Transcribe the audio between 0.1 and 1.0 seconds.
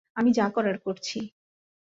আমি যা করার